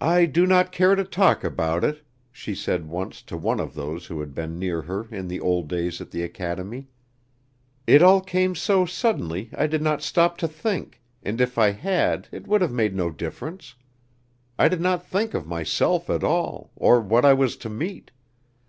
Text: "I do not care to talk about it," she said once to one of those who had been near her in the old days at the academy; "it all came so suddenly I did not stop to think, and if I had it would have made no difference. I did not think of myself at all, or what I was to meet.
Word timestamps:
"I 0.00 0.26
do 0.26 0.46
not 0.46 0.70
care 0.70 0.94
to 0.94 1.02
talk 1.02 1.42
about 1.42 1.82
it," 1.82 2.04
she 2.30 2.54
said 2.54 2.86
once 2.86 3.20
to 3.22 3.36
one 3.36 3.58
of 3.58 3.74
those 3.74 4.06
who 4.06 4.20
had 4.20 4.32
been 4.32 4.60
near 4.60 4.82
her 4.82 5.08
in 5.10 5.26
the 5.26 5.40
old 5.40 5.66
days 5.66 6.00
at 6.00 6.12
the 6.12 6.22
academy; 6.22 6.86
"it 7.84 8.00
all 8.00 8.20
came 8.20 8.54
so 8.54 8.86
suddenly 8.86 9.50
I 9.58 9.66
did 9.66 9.82
not 9.82 10.02
stop 10.04 10.36
to 10.38 10.46
think, 10.46 11.00
and 11.20 11.40
if 11.40 11.58
I 11.58 11.72
had 11.72 12.28
it 12.30 12.46
would 12.46 12.60
have 12.62 12.70
made 12.72 12.94
no 12.94 13.10
difference. 13.10 13.74
I 14.56 14.68
did 14.68 14.80
not 14.80 15.04
think 15.04 15.34
of 15.34 15.48
myself 15.48 16.08
at 16.08 16.22
all, 16.22 16.70
or 16.76 17.00
what 17.00 17.24
I 17.24 17.32
was 17.32 17.56
to 17.56 17.68
meet. 17.68 18.12